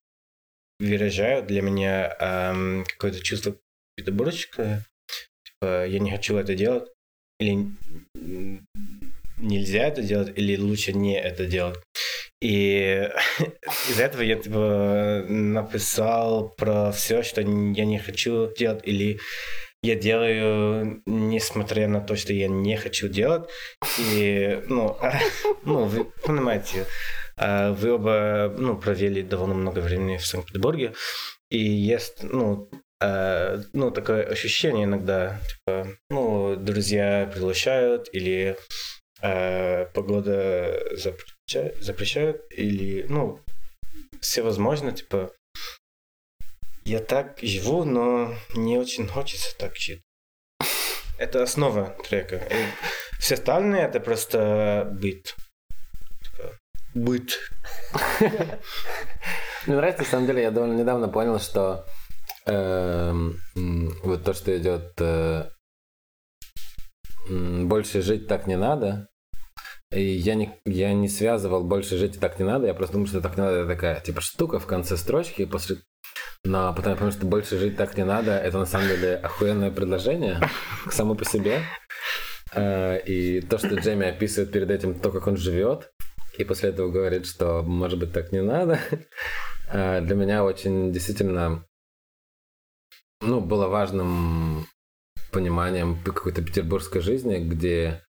выражают 0.79 1.47
для 1.47 1.63
меня 1.63 2.15
эм, 2.19 2.85
какое-то 2.85 3.21
чувство 3.21 3.57
петербургское. 3.97 4.85
Типа, 5.45 5.87
я 5.87 5.99
не 5.99 6.11
хочу 6.11 6.37
это 6.37 6.55
делать. 6.55 6.91
Или 7.39 7.69
нельзя 9.39 9.89
это 9.89 10.03
делать, 10.03 10.33
или 10.37 10.57
лучше 10.57 10.93
не 10.93 11.19
это 11.19 11.47
делать. 11.47 11.79
И 12.41 13.09
из 13.89 14.01
этого 14.01 14.23
я 14.23 14.37
типа 14.37 15.25
написал 15.29 16.51
про 16.51 16.93
все, 16.93 17.23
что 17.23 17.41
я 17.41 17.47
не 17.85 17.99
хочу 17.99 18.53
делать, 18.57 18.83
или 18.85 19.19
я 19.83 19.95
делаю, 19.95 21.03
несмотря 21.07 21.87
на 21.89 22.01
то, 22.01 22.17
что 22.17 22.33
я 22.33 22.49
не 22.49 22.77
хочу 22.77 23.09
делать. 23.09 23.49
И, 24.13 24.63
ну, 24.69 24.99
ну 25.65 25.85
вы 25.85 26.05
понимаете, 26.25 26.87
а, 27.37 27.73
вы 27.73 27.93
оба, 27.93 28.55
ну, 28.57 28.77
провели 28.77 29.23
довольно 29.23 29.55
много 29.55 29.81
времени 29.81 30.17
в 30.17 30.27
Санкт-Петербурге, 30.27 30.95
и 31.51 31.59
есть, 31.59 32.23
ну, 32.23 32.69
а, 33.01 33.61
ну, 33.73 33.91
такое 33.91 34.25
ощущение 34.25 34.85
иногда, 34.85 35.41
типа, 35.49 35.89
ну, 36.11 36.57
друзья 36.57 37.31
приглашают, 37.33 38.09
или 38.13 38.57
а, 39.23 39.87
погода 39.87 40.79
запрещает, 40.97 41.83
запрещает, 41.83 42.45
или, 42.51 43.07
ну, 43.09 43.41
все 44.21 44.43
возможно, 44.43 44.93
типа, 44.93 45.33
я 46.85 47.01
так 47.01 47.39
живу, 47.43 47.85
но 47.85 48.35
не 48.55 48.79
очень 48.79 49.09
хочется 49.09 49.57
так 49.59 49.77
жить. 49.77 50.03
Это 51.19 51.43
основа 51.43 51.97
трека. 52.09 52.37
И 52.37 53.19
все 53.19 53.35
остальные 53.35 53.83
это 53.83 54.01
просто 54.01 54.89
быт. 54.93 55.35
Типа, 56.23 56.59
быт. 56.95 57.39
Мне 59.67 59.77
нравится, 59.77 60.03
на 60.03 60.09
самом 60.09 60.27
деле, 60.27 60.43
я 60.43 60.51
довольно 60.51 60.79
недавно 60.79 61.09
понял, 61.09 61.41
что 61.41 61.87
эм, 62.45 63.41
вот 64.05 64.25
то, 64.25 64.35
что 64.35 64.57
идет 64.57 64.93
э, 64.99 65.51
больше 67.29 68.03
жить 68.03 68.29
так 68.29 68.47
не 68.47 68.57
надо. 68.57 69.09
И 69.93 70.03
я 70.03 70.35
не, 70.35 70.59
я 70.65 70.93
не 70.95 71.09
связывал 71.09 71.63
больше 71.63 71.97
жить 71.97 72.19
так 72.19 72.41
не 72.41 72.45
надо, 72.45 72.67
я 72.67 72.75
просто 72.75 72.95
думал, 72.95 73.07
что 73.07 73.21
так 73.21 73.37
не 73.37 73.43
надо, 73.45 73.59
это 73.59 73.69
такая 73.69 74.01
типа 74.01 74.21
штука 74.21 74.59
в 74.59 74.67
конце 74.67 74.97
строчки, 74.97 75.45
после 75.45 75.77
но 76.45 76.73
потом 76.75 76.93
я 76.93 76.99
понял, 76.99 77.13
что 77.13 77.27
больше 77.27 77.59
жить 77.59 77.77
так 77.77 77.97
не 77.97 78.05
надо, 78.05 78.37
это 78.37 78.59
на 78.59 78.67
самом 78.67 78.89
деле 78.89 79.17
охуенное 79.17 79.71
предложение 79.71 80.41
само 80.91 81.15
по 81.15 81.25
себе. 81.25 81.61
Э, 82.53 83.01
И 83.05 83.41
то, 83.41 83.59
что 83.59 83.75
Джейми 83.75 84.07
описывает 84.07 84.53
перед 84.53 84.71
этим 84.71 84.99
то, 84.99 85.11
как 85.11 85.27
он 85.27 85.37
живет, 85.37 85.91
и 86.39 86.45
после 86.45 86.71
этого 86.71 86.91
говорит, 86.91 87.27
что 87.27 87.63
может 87.63 87.99
быть 87.99 88.13
так 88.13 88.33
не 88.33 88.43
надо, 88.43 88.79
э, 89.73 90.01
для 90.01 90.15
меня 90.15 90.45
очень 90.45 90.93
действительно 90.93 91.67
ну, 93.21 93.41
было 93.41 93.69
важным 93.69 94.67
пониманием 95.37 96.03
какой-то 96.03 96.41
петербургской 96.41 97.03
жизни, 97.03 97.37
где 97.37 98.03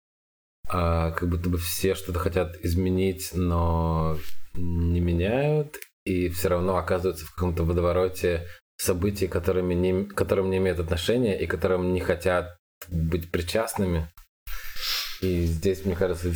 а, 0.69 1.09
как 1.11 1.27
будто 1.27 1.49
бы 1.49 1.57
все 1.57 1.95
что-то 1.95 2.19
хотят 2.19 2.55
изменить, 2.63 3.31
но 3.33 4.15
не 4.53 4.99
меняют, 4.99 5.77
и 6.05 6.29
все 6.29 6.49
равно 6.49 6.77
оказываются 6.77 7.25
в 7.25 7.33
каком-то 7.33 7.63
водовороте 7.63 8.47
событий, 8.77 9.27
которыми 9.27 9.73
не, 9.73 10.05
которым 10.05 10.51
не 10.51 10.57
имеют 10.57 10.79
отношения 10.79 11.39
и 11.41 11.47
которым 11.47 11.93
не 11.93 11.99
хотят 11.99 12.57
быть 12.89 13.31
причастными. 13.31 14.07
И 15.21 15.45
здесь, 15.45 15.83
мне 15.83 15.95
кажется, 15.95 16.31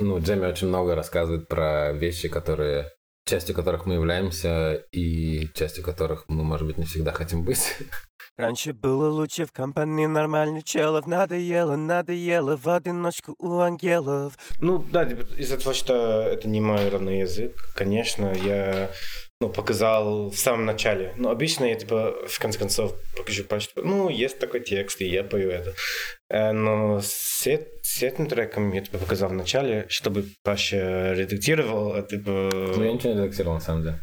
ну, 0.00 0.18
Джемми 0.18 0.46
очень 0.46 0.66
много 0.66 0.96
рассказывает 0.96 1.46
про 1.46 1.92
вещи, 1.92 2.28
которые 2.28 2.90
частью 3.26 3.54
которых 3.54 3.86
мы 3.86 3.94
являемся 3.94 4.74
и 4.90 5.48
частью 5.54 5.84
которых 5.84 6.24
мы, 6.26 6.42
может 6.42 6.66
быть, 6.66 6.78
не 6.78 6.84
всегда 6.84 7.12
хотим 7.12 7.44
быть. 7.44 7.76
Раньше 8.38 8.72
было 8.72 9.10
лучше 9.10 9.46
в 9.46 9.52
компании 9.52 10.06
нормальных 10.06 10.62
челов 10.62 11.08
Надоело, 11.08 11.74
надоело 11.74 12.56
в 12.56 12.68
одиночку 12.68 13.34
у 13.40 13.58
ангелов 13.58 14.38
Ну 14.60 14.78
да, 14.78 15.04
типа, 15.04 15.22
из-за 15.36 15.58
того, 15.58 15.74
что 15.74 16.22
это 16.22 16.46
не 16.46 16.60
мой 16.60 16.88
родной 16.88 17.18
язык, 17.18 17.56
конечно, 17.74 18.32
я 18.32 18.90
ну, 19.40 19.48
показал 19.48 20.30
в 20.30 20.36
самом 20.36 20.66
начале. 20.66 21.14
Но 21.16 21.30
обычно 21.30 21.64
я, 21.64 21.74
типа, 21.74 22.14
в 22.28 22.38
конце 22.38 22.58
концов 22.58 22.94
покажу 23.16 23.44
пальчик, 23.44 23.74
типа, 23.74 23.86
ну, 23.86 24.08
есть 24.08 24.38
такой 24.38 24.60
текст, 24.60 25.00
и 25.00 25.08
я 25.08 25.24
пою 25.24 25.50
это. 25.50 25.74
Э, 26.28 26.52
Но 26.52 27.00
с, 27.00 27.44
с 27.44 28.02
этим 28.02 28.26
треком 28.26 28.72
я, 28.72 28.82
типа, 28.82 28.98
показал 28.98 29.30
в 29.30 29.34
начале, 29.34 29.86
чтобы 29.88 30.26
Паша 30.42 31.12
редактировал, 31.12 31.94
а, 31.94 32.02
типа... 32.02 32.50
Ну, 32.52 32.84
я 32.84 32.92
ничего 32.92 33.12
не 33.12 33.18
редактировал, 33.20 33.54
на 33.54 33.60
самом 33.60 33.82
деле. 33.82 34.00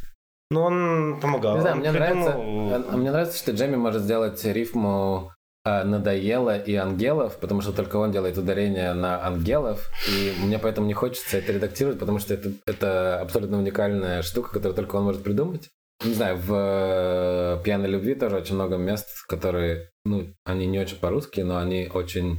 Ну, 0.50 0.62
он 0.62 1.18
помогал. 1.20 1.56
Не 1.56 1.60
знаю, 1.60 1.74
он 1.76 1.80
мне 1.80 1.92
нравится, 1.92 2.30
придумал- 2.32 2.72
а- 2.74 2.94
а 2.94 2.96
мне 2.96 3.10
нравится, 3.10 3.38
что 3.38 3.52
Джемми 3.52 3.76
может 3.76 4.02
сделать 4.02 4.44
рифму 4.44 5.32
а, 5.64 5.82
«надоело» 5.82 6.56
и 6.56 6.74
«ангелов», 6.76 7.38
потому 7.40 7.60
что 7.60 7.72
только 7.72 7.96
он 7.96 8.12
делает 8.12 8.38
ударение 8.38 8.92
на 8.94 9.26
«ангелов», 9.26 9.90
и 10.08 10.32
мне 10.40 10.60
поэтому 10.60 10.86
не 10.86 10.94
хочется 10.94 11.38
это 11.38 11.52
редактировать, 11.52 11.98
потому 11.98 12.20
что 12.20 12.34
это, 12.34 12.52
это 12.66 13.20
абсолютно 13.20 13.58
уникальная 13.58 14.22
штука, 14.22 14.52
которую 14.52 14.76
только 14.76 14.94
он 14.94 15.02
может 15.04 15.24
придумать. 15.24 15.68
Не 16.04 16.14
знаю, 16.14 16.36
в 16.36 16.52
э, 16.54 17.62
«Пьяной 17.64 17.88
любви» 17.88 18.14
тоже 18.14 18.36
очень 18.36 18.54
много 18.54 18.76
мест, 18.76 19.08
которые, 19.26 19.90
ну, 20.04 20.28
они 20.44 20.66
не 20.66 20.78
очень 20.78 20.98
по-русски, 20.98 21.40
но 21.40 21.56
они 21.58 21.90
очень, 21.92 22.38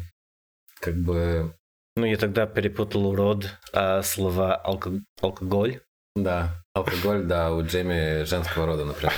как 0.80 0.96
бы, 0.96 1.54
Ну, 1.98 2.06
я 2.06 2.16
тогда 2.16 2.46
перепутал 2.46 3.14
род 3.14 3.48
а, 3.74 4.04
слова 4.04 4.62
алко- 4.66 5.02
алкоголь. 5.22 5.82
Да, 6.24 6.64
алкоголь, 6.74 7.24
да, 7.24 7.54
у 7.54 7.64
Джейми 7.64 8.24
женского 8.24 8.66
рода, 8.66 8.86
например. 8.86 9.14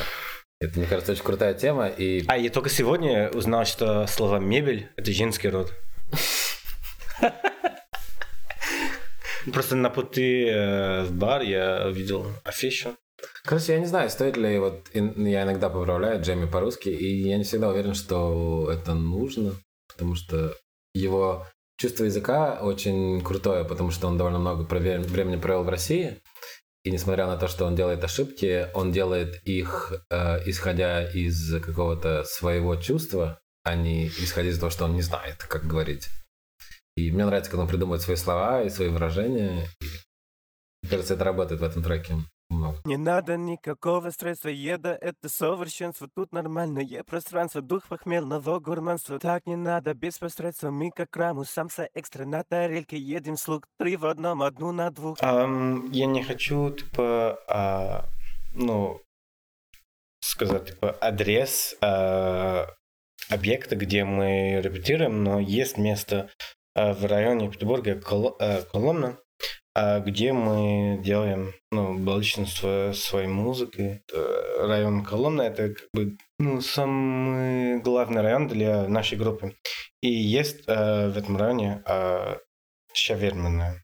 Это, 0.61 0.77
мне 0.77 0.87
кажется, 0.87 1.13
очень 1.13 1.23
крутая 1.23 1.53
тема, 1.53 1.87
и 1.87 2.25
А 2.27 2.37
я 2.37 2.49
только 2.49 2.69
сегодня 2.69 3.29
узнал, 3.29 3.65
что 3.65 4.05
слово 4.07 4.37
мебель 4.39 4.89
это 4.97 5.11
женский 5.11 5.47
род. 5.47 5.73
Просто 9.53 9.75
на 9.75 9.89
пути 9.89 10.45
э, 10.45 11.03
в 11.05 11.13
бар 11.13 11.41
я 11.41 11.87
увидел 11.87 12.27
афишу. 12.43 12.97
Короче, 13.43 13.73
я 13.73 13.79
не 13.79 13.85
знаю, 13.85 14.09
стоит 14.09 14.37
ли 14.37 14.59
вот... 14.59 14.89
Я 14.93 15.43
иногда 15.43 15.69
поправляю 15.69 16.21
Джейми 16.21 16.45
по-русски, 16.45 16.89
и 16.89 17.27
я 17.27 17.37
не 17.37 17.43
всегда 17.43 17.69
уверен, 17.69 17.93
что 17.93 18.69
это 18.71 18.93
нужно, 18.93 19.53
потому 19.87 20.15
что 20.15 20.55
его 20.93 21.47
чувство 21.77 22.03
языка 22.03 22.59
очень 22.61 23.21
крутое, 23.21 23.63
потому 23.63 23.91
что 23.91 24.07
он 24.07 24.17
довольно 24.17 24.39
много 24.39 24.63
времени 24.63 25.37
провел 25.37 25.63
в 25.63 25.69
России, 25.69 26.17
и 26.83 26.91
несмотря 26.91 27.27
на 27.27 27.37
то, 27.37 27.47
что 27.47 27.65
он 27.65 27.75
делает 27.75 28.03
ошибки, 28.03 28.67
он 28.73 28.91
делает 28.91 29.41
их, 29.45 29.93
э, 30.09 30.49
исходя 30.49 31.09
из 31.09 31.61
какого-то 31.61 32.23
своего 32.23 32.75
чувства, 32.77 33.39
а 33.63 33.75
не 33.75 34.07
исходя 34.07 34.49
из 34.49 34.59
того, 34.59 34.69
что 34.69 34.85
он 34.85 34.95
не 34.95 35.01
знает, 35.01 35.43
как 35.43 35.65
говорить. 35.65 36.07
И 36.95 37.11
мне 37.11 37.25
нравится, 37.25 37.51
когда 37.51 37.63
он 37.63 37.69
придумывает 37.69 38.01
свои 38.01 38.15
слова 38.15 38.63
и 38.63 38.69
свои 38.69 38.87
выражения. 38.89 39.67
И, 39.81 39.85
мне 40.83 40.89
кажется, 40.89 41.15
это 41.15 41.23
работает 41.23 41.61
в 41.61 41.63
этом 41.63 41.83
треке. 41.83 42.15
Не 42.85 42.97
надо 42.97 43.37
никакого 43.37 44.09
стресса, 44.09 44.49
еда— 44.49 44.97
это 45.01 45.29
совершенство 45.29 46.09
Тут 46.13 46.31
нормальное 46.31 47.03
пространство, 47.03 47.61
дух 47.61 47.87
похмельного 47.87 48.59
гурманства 48.59 49.19
Так 49.19 49.45
не 49.45 49.55
надо, 49.55 49.93
без 49.93 50.17
посредства, 50.17 50.71
мы 50.71 50.89
как 50.91 51.15
раму 51.15 51.43
Самса 51.43 51.89
экстра 51.93 52.25
на 52.25 52.43
тарелке, 52.43 52.97
едем 52.97 53.37
слуг 53.37 53.67
Три 53.77 53.97
в 53.97 54.05
одном, 54.05 54.41
одну 54.41 54.71
на 54.71 54.89
двух. 54.89 55.17
Ам, 55.21 55.91
я 55.91 56.05
не 56.07 56.23
хочу, 56.23 56.71
типа, 56.71 57.39
а, 57.47 58.05
ну, 58.53 58.99
сказать, 60.19 60.67
типа, 60.67 60.97
адрес 60.99 61.75
а, 61.81 62.65
объекта, 63.29 63.75
где 63.75 64.03
мы 64.03 64.59
репетируем, 64.61 65.23
но 65.23 65.39
есть 65.39 65.77
место 65.77 66.29
а, 66.75 66.93
в 66.93 67.05
районе 67.05 67.49
Петербурга 67.49 67.99
Кол- 68.01 68.35
а, 68.39 68.63
Коломна, 68.63 69.07
а, 69.09 69.28
где 69.75 70.33
мы 70.33 70.99
делаем, 71.03 71.53
ну, 71.71 71.97
большинство 71.97 72.91
своей 72.93 73.27
музыки. 73.27 74.01
Э, 74.11 74.67
Район 74.67 75.03
Коломна— 75.05 75.41
это, 75.43 75.69
как 75.69 75.87
бы, 75.93 76.17
ну, 76.39 76.61
самый 76.61 77.79
главный 77.81 78.21
район 78.21 78.47
для 78.47 78.87
нашей 78.87 79.17
группы. 79.17 79.55
И 80.01 80.09
есть 80.09 80.63
а, 80.67 81.09
в 81.09 81.17
этом 81.17 81.37
районе 81.37 81.83
а, 81.85 82.37
шаверменная. 82.93 83.83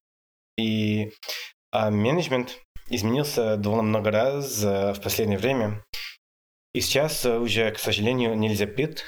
И 0.57 1.11
а 1.71 1.91
менеджмент 1.91 2.57
изменился 2.89 3.57
довольно 3.57 3.83
много 3.83 4.11
раз 4.11 4.63
э, 4.63 4.93
в 4.93 5.01
последнее 5.01 5.37
время. 5.37 5.83
И 6.73 6.79
сейчас 6.79 7.25
э, 7.25 7.37
уже, 7.37 7.71
к 7.71 7.79
сожалению, 7.79 8.35
нельзя 8.35 8.65
пить. 8.65 9.03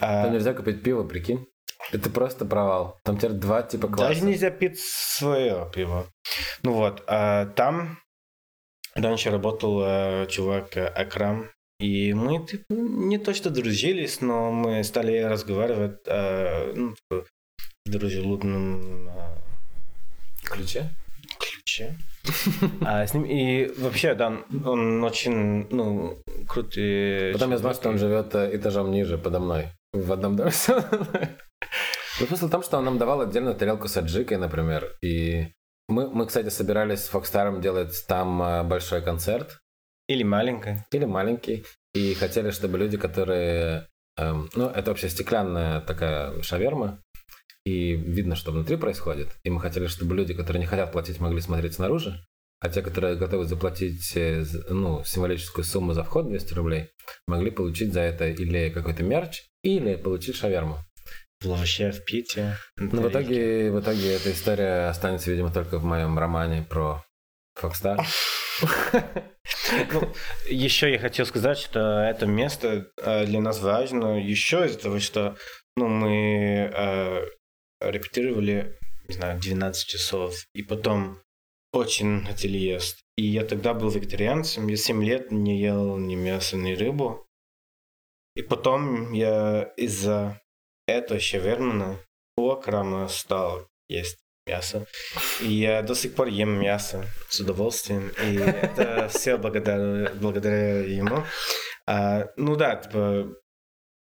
А, 0.00 0.24
Там 0.24 0.32
нельзя 0.32 0.54
купить 0.54 0.82
пиво, 0.82 1.04
прикинь. 1.04 1.46
Это 1.90 2.10
просто 2.10 2.44
провал. 2.44 2.98
Там 3.02 3.16
теперь 3.16 3.32
два 3.32 3.62
типа 3.62 3.88
класса. 3.88 4.08
даже 4.08 4.24
нельзя 4.24 4.50
пить 4.50 4.78
свое 4.78 5.70
пиво. 5.74 6.06
Ну 6.62 6.74
вот, 6.74 7.02
а 7.06 7.46
там 7.46 7.98
раньше 8.94 9.30
работал 9.30 9.82
э, 9.84 10.26
чувак 10.28 10.76
э, 10.76 10.86
Акрам. 10.86 11.50
И 11.80 12.12
мы 12.14 12.46
типа, 12.46 12.64
не 12.70 13.18
то 13.18 13.34
что 13.34 13.50
дружились, 13.50 14.20
но 14.20 14.52
мы 14.52 14.84
стали 14.84 15.18
разговаривать 15.18 15.98
э, 16.06 16.72
ну, 16.76 16.94
типа, 16.94 17.26
в 17.84 17.90
дружелюбном 17.90 19.08
э, 19.08 19.36
Ключе? 20.44 20.90
ключе. 21.38 21.96
А 22.86 23.06
с 23.06 23.14
ним 23.14 23.24
и 23.24 23.66
вообще, 23.78 24.14
да, 24.14 24.32
он 24.64 25.02
очень, 25.02 25.66
ну, 25.70 26.18
крутой. 26.48 27.32
Потом 27.32 27.50
я 27.50 27.58
чувак. 27.58 27.74
что 27.74 27.88
он 27.88 27.98
живет 27.98 28.34
этажом 28.34 28.90
ниже, 28.90 29.18
подо 29.18 29.40
мной. 29.40 29.66
В 29.92 30.12
одном 30.12 30.36
доме. 30.36 30.52
Ну, 32.20 32.26
смысл 32.26 32.48
в 32.48 32.50
том, 32.50 32.62
что 32.62 32.78
он 32.78 32.84
нам 32.84 32.98
давал 32.98 33.22
отдельно 33.22 33.54
тарелку 33.54 33.88
с 33.88 33.96
аджикой, 33.96 34.36
например. 34.36 34.96
И 35.02 35.48
мы, 35.88 36.10
мы, 36.10 36.26
кстати, 36.26 36.48
собирались 36.50 37.00
с 37.00 37.08
Фокстаром 37.08 37.60
делать 37.60 38.04
там 38.06 38.42
э, 38.42 38.62
большой 38.64 39.02
концерт. 39.02 39.58
Или 40.08 40.22
маленькая. 40.22 40.86
Или 40.92 41.06
маленький. 41.06 41.64
И 41.94 42.14
хотели, 42.14 42.50
чтобы 42.50 42.78
люди, 42.78 42.98
которые... 42.98 43.88
эм, 44.18 44.50
ну, 44.54 44.68
это 44.68 44.90
вообще 44.90 45.08
стеклянная 45.08 45.80
такая 45.80 46.42
шаверма. 46.42 47.00
И 47.64 47.94
видно, 47.94 48.36
что 48.36 48.52
внутри 48.52 48.76
происходит. 48.76 49.28
И 49.44 49.50
мы 49.50 49.60
хотели, 49.60 49.86
чтобы 49.86 50.14
люди, 50.14 50.34
которые 50.34 50.60
не 50.60 50.66
хотят 50.66 50.92
платить, 50.92 51.20
могли 51.20 51.40
смотреть 51.40 51.74
снаружи. 51.74 52.20
А 52.60 52.68
те, 52.68 52.82
которые 52.82 53.16
готовы 53.16 53.44
заплатить 53.44 54.12
э, 54.16 54.44
ну, 54.68 55.02
символическую 55.04 55.64
сумму 55.64 55.94
за 55.94 56.04
вход 56.04 56.28
200 56.28 56.54
рублей, 56.54 56.90
могли 57.26 57.50
получить 57.50 57.92
за 57.92 58.00
это 58.00 58.28
или 58.28 58.70
какой-то 58.70 59.02
мерч, 59.02 59.42
или 59.62 59.96
получить 59.96 60.36
шаверму. 60.36 60.78
Вообще 61.44 61.90
в 61.90 62.04
Пите. 62.04 62.56
Но 62.76 63.02
в 63.02 63.08
итоге, 63.08 63.70
в 63.70 63.80
итоге 63.80 64.14
эта 64.14 64.32
история 64.32 64.88
останется, 64.88 65.30
видимо, 65.30 65.52
только 65.52 65.78
в 65.78 65.84
моем 65.84 66.18
романе 66.18 66.66
про 66.68 67.04
Фокстар. 67.54 68.00
Ну, 69.92 70.12
еще 70.48 70.92
я 70.92 70.98
хотел 70.98 71.26
сказать, 71.26 71.58
что 71.58 72.00
это 72.00 72.26
место 72.26 72.90
э, 72.96 73.26
для 73.26 73.40
нас 73.40 73.60
важно 73.60 74.20
еще 74.20 74.66
из-за 74.66 74.78
того, 74.78 75.00
что 75.00 75.36
ну, 75.76 75.88
мы 75.88 76.70
э, 76.72 77.24
репетировали, 77.80 78.78
не 79.08 79.14
знаю, 79.14 79.40
12 79.40 79.88
часов, 79.88 80.34
и 80.54 80.62
потом 80.62 81.18
очень 81.72 82.24
хотели 82.24 82.58
есть. 82.58 83.02
И 83.16 83.26
я 83.26 83.44
тогда 83.44 83.74
был 83.74 83.88
вегетарианцем, 83.90 84.68
я 84.68 84.76
7 84.76 85.02
лет 85.02 85.32
не 85.32 85.58
ел 85.58 85.96
ни 85.98 86.14
мясо, 86.14 86.56
ни 86.56 86.72
рыбу. 86.74 87.26
И 88.34 88.42
потом 88.42 89.12
я 89.12 89.72
из-за 89.76 90.41
этого 90.86 91.20
шавермана 91.20 91.98
у 92.36 92.50
Акрама 92.50 93.08
стал 93.08 93.68
есть 93.88 94.18
мясо. 94.46 94.86
И 95.40 95.52
я 95.52 95.82
до 95.82 95.94
сих 95.94 96.14
пор 96.14 96.28
ем 96.28 96.58
мясо 96.58 97.04
с 97.28 97.40
удовольствием. 97.40 98.10
И 98.22 98.36
это 98.36 99.08
все 99.08 99.36
благодаря, 99.36 100.12
благодаря 100.14 100.80
ему. 100.80 101.24
А, 101.86 102.28
ну 102.36 102.56
да, 102.56 102.76
типа, 102.76 103.34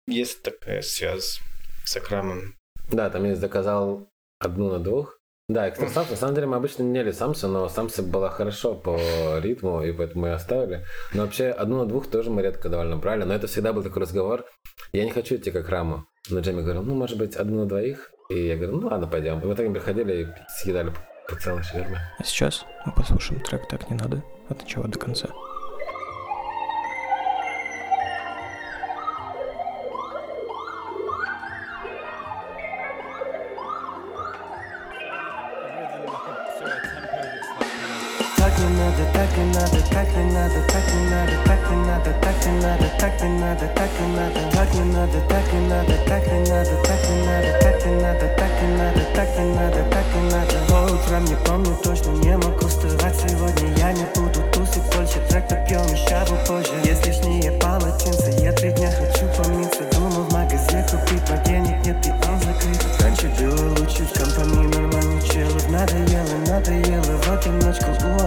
есть 0.08 0.44
такая 0.44 0.82
связь 0.82 1.40
с 1.84 1.96
Акрамом. 1.98 2.56
Да, 2.92 3.10
там 3.10 3.26
я 3.26 3.36
заказал 3.36 4.10
одну 4.40 4.72
на 4.72 4.80
двух. 4.80 5.20
Да, 5.48 5.70
экстрасамс. 5.70 6.10
На 6.10 6.16
самом 6.16 6.36
деле 6.36 6.48
мы 6.48 6.58
обычно 6.58 6.82
не 6.82 6.98
ели 6.98 7.12
самсу, 7.12 7.48
но 7.48 7.70
самса 7.70 8.02
была 8.02 8.30
хорошо 8.30 8.74
по 8.74 8.98
ритму, 9.40 9.84
и 9.84 9.92
поэтому 9.92 10.26
ее 10.26 10.34
оставили. 10.34 10.86
Но 11.14 11.24
вообще 11.24 11.50
одну 11.50 11.78
на 11.78 11.86
двух 11.86 12.10
тоже 12.10 12.32
мы 12.32 12.42
редко 12.42 12.68
довольно 12.68 12.98
брали. 12.98 13.24
Но 13.24 13.34
это 13.34 13.46
всегда 13.46 13.72
был 13.72 13.84
такой 13.84 14.02
разговор. 14.02 14.46
Я 14.92 15.06
не 15.06 15.12
хочу 15.12 15.36
идти 15.36 15.52
как 15.52 15.70
раму. 15.70 16.08
Но 16.30 16.40
Джейми 16.40 16.62
говорил, 16.62 16.84
ну, 16.84 16.96
может 16.96 17.18
быть, 17.18 17.36
одну 17.36 17.60
на 17.60 17.66
двоих? 17.68 18.12
И 18.30 18.48
я 18.48 18.56
говорю, 18.56 18.78
ну 18.78 18.88
ладно, 18.88 19.08
пойдем. 19.08 19.40
И 19.40 19.46
в 19.46 19.54
итоге 19.54 19.70
приходили 19.70 20.24
и 20.24 20.28
съедали 20.50 20.92
по 21.28 21.36
целой 21.36 21.64
шаверме. 21.64 22.00
А 22.18 22.24
сейчас 22.24 22.66
мы 22.86 22.94
послушаем 22.94 23.42
трек 23.42 23.68
«Так 23.68 23.90
не 23.90 23.96
надо» 23.96 24.24
от 24.50 24.62
начала 24.62 24.88
до 24.88 24.98
конца. 24.98 25.30
Надо, 44.16 44.40
так 44.54 44.74
не 44.74 44.82
надо, 44.82 45.20
так 45.28 45.54
не 45.54 45.60
надо, 45.68 45.94
так 46.08 46.26
не 46.32 46.40
надо, 46.50 46.72
так 46.84 47.10
не 47.10 47.26
надо, 47.26 47.52
так 47.60 47.86
не 47.86 47.96
надо, 48.02 48.28
так 48.38 48.62
не 48.62 48.68
надо, 48.78 49.02
так 49.14 49.30
не 49.38 49.46
надо, 49.54 49.84
так 49.92 50.06
не 50.16 50.22
надо. 50.32 50.56
По 50.70 50.94
утрам 50.94 51.26
не 51.26 51.36
помню 51.46 51.76
точно, 51.84 52.12
не 52.24 52.38
могу 52.38 52.68
вставать 52.68 53.16
сегодня, 53.16 53.74
я 53.78 53.92
не 53.92 54.06
буду 54.16 54.42
тусить 54.54 54.84
больше, 54.96 55.20
трек 55.30 55.48
допьем 55.50 55.86
и 55.94 55.96
щаву 55.96 56.36
позже. 56.48 56.74
Есть 56.84 57.06
лишние 57.06 57.52
полотенца, 57.52 58.30
я 58.42 58.52
три 58.54 58.72
дня 58.72 58.90
хочу 58.92 59.26
помыться, 59.38 59.84
думал 59.94 60.24
в 60.24 60.34
магазе 60.34 60.86
купить, 60.90 61.24
но 61.30 61.38
денег 61.44 61.86
нет 61.86 62.06
и 62.06 62.12
он 62.12 62.40
закрыт. 62.40 63.02
Раньше 63.02 63.28
было 63.40 63.70
лучше 63.78 64.04
в 64.04 64.14
компании 64.14 64.68
нормальных 64.74 65.24
челов, 65.30 65.70
надоело, 65.70 66.38
надоело 66.48 67.18
в 67.22 67.32
одиночку 67.32 67.92
у 67.92 68.25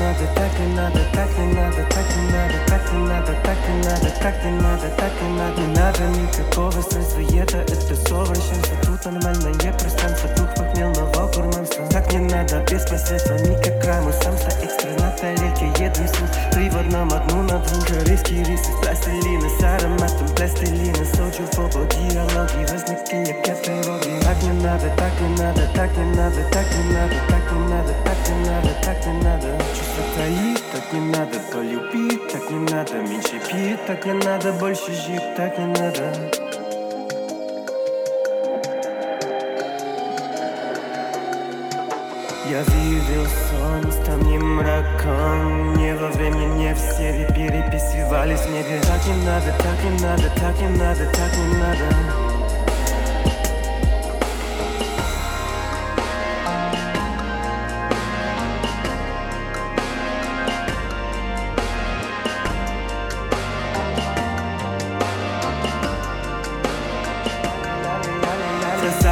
надо, 0.00 0.26
так 0.34 0.58
не 0.58 0.74
надо, 0.74 1.00
так 1.12 1.38
не 1.38 1.52
надо, 1.52 1.84
так 1.90 2.16
не 2.16 2.32
надо, 2.32 2.54
так 2.66 2.92
не 2.92 3.06
надо, 3.06 3.34
так 3.44 3.58
не 3.68 3.82
надо, 3.84 4.10
так 4.22 4.44
не 4.44 4.50
надо, 4.50 4.88
так 4.96 5.12
не 5.22 5.28
надо, 5.36 5.60
не 5.60 5.66
надо 5.74 6.02
никакого 6.18 6.80
средства, 6.80 7.20
это 7.20 7.96
совершенство, 7.96 8.76
тут 8.82 9.04
нормальное 9.04 9.72
пространство, 9.72 10.28
дух 10.36 10.54
похмельного 10.54 11.26
гурманства. 11.32 11.86
Так 11.90 12.12
не 12.12 12.18
надо, 12.18 12.64
без 12.70 12.82
посредства, 12.84 13.34
никак 13.34 13.84
рамы, 13.84 14.12
самса 14.12 14.48
экстра 14.62 14.90
на 14.98 15.10
тарелке, 15.12 15.66
едем 15.78 16.08
суп, 16.08 16.28
три 16.52 16.70
в 16.70 16.76
одном, 16.76 17.12
одну 17.12 17.42
на 17.42 17.58
двух, 17.58 17.86
корейские 17.86 18.44
рисы, 18.44 18.70
пластилина 18.82 19.48
с 19.48 19.62
ароматом 19.62 20.28
пластилина, 20.34 21.04
соджу 21.14 21.44
фобо, 21.52 21.84
диалоги, 21.92 22.64
возникли 22.72 23.36
как 23.44 23.60
тревоги. 23.62 24.22
Так 24.22 24.42
не 24.42 24.52
надо, 24.62 24.88
так 24.96 25.12
не 25.20 25.28
надо, 25.36 25.62
так 25.74 25.96
не 25.96 26.04
надо, 26.16 26.42
так 26.52 26.66
не 26.74 26.92
надо, 26.94 27.14
так 27.28 27.39
не 31.00 31.12
надо 31.12 31.38
полюбить, 31.52 32.28
так 32.28 32.50
не 32.50 32.58
надо 32.58 32.94
меньше 32.94 33.40
пить, 33.50 33.86
так 33.86 34.04
не 34.04 34.12
надо 34.12 34.52
больше 34.52 34.92
жить, 34.92 35.34
так 35.36 35.58
не 35.58 35.66
надо. 35.66 36.12
Я 42.48 42.64
выявил 42.64 43.26
сон, 43.26 43.92
станем 43.92 44.56
мраком 44.56 45.74
Не 45.74 45.94
во 45.94 46.08
время, 46.08 46.46
не 46.56 46.74
в 46.74 46.78
севе 46.78 47.28
Переписывались 47.28 48.40
в 48.40 48.50
небе 48.50 48.80
Так 48.82 49.06
не 49.06 49.24
надо, 49.24 49.54
так 49.58 49.84
не 49.84 50.02
надо, 50.02 50.22
так 50.34 50.60
не 50.60 50.68
надо, 50.76 51.04
так 51.12 51.36
не 51.36 51.58
надо 51.58 52.29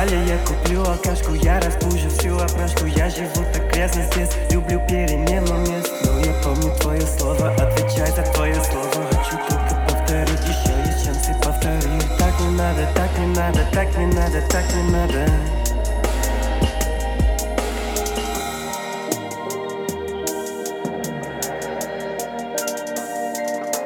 Сказали, 0.09 0.29
я 0.31 0.39
куплю 0.39 0.85
алкашку, 0.85 1.35
я 1.35 1.61
разбужу 1.61 2.09
всю 2.09 2.35
опрашку. 2.37 2.87
Я 2.87 3.11
живу 3.11 3.45
так 3.53 3.71
грязно 3.71 4.03
здесь, 4.05 4.31
люблю 4.51 4.81
перемену 4.89 5.59
мест. 5.59 5.93
Но 6.03 6.21
я 6.21 6.33
помню 6.43 6.75
твое 6.81 7.03
слово, 7.03 7.51
отвечай 7.51 8.11
за 8.13 8.23
твое 8.33 8.55
слово. 8.55 9.07
Хочу 9.13 9.37
только 9.47 9.87
повторить, 9.87 10.41
еще 10.41 10.73
есть 10.87 11.05
шансы 11.05 11.35
повторить. 11.43 12.17
Так 12.19 12.41
не 12.41 12.51
надо, 12.57 12.89
так 12.95 13.19
не 13.19 13.27
надо, 13.27 13.61
так 13.71 13.99
не 13.99 14.07
надо, 14.07 14.41
так 14.49 14.65
не 14.75 14.83
надо. 14.91 15.29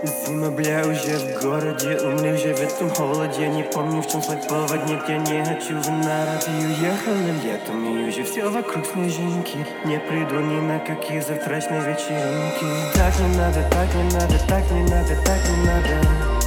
Зима, 0.04 0.50
бля, 0.50 0.85
городе 1.53 1.99
Умри 1.99 2.33
уже 2.33 2.55
в 2.55 2.61
этом 2.61 2.91
холоде 2.91 3.49
Не 3.49 3.62
помню, 3.62 4.03
в 4.03 4.11
чем 4.11 4.23
свой 4.23 4.38
повод 4.38 4.87
Нет, 4.87 5.03
я 5.09 5.19
не 5.19 5.45
хочу 5.45 5.79
в 5.81 5.91
народ 5.91 6.49
И 6.49 6.67
уехала 6.67 7.31
летом 7.45 7.85
И 7.85 8.09
уже 8.09 8.25
все 8.25 8.49
вокруг 8.49 8.87
снежинки 8.87 9.67
Не 9.85 9.99
приду 9.99 10.41
ни 10.41 10.61
на 10.61 10.79
какие 10.79 11.21
завтрашние 11.21 11.81
вечеринки 11.81 12.67
Так 12.95 13.19
не 13.21 13.37
надо, 13.37 13.62
так 13.71 13.95
не 13.95 14.05
надо, 14.05 14.38
так 14.49 14.71
не 14.71 14.83
надо, 14.83 15.17
так 15.25 15.41
не 15.49 15.67
надо 15.67 16.41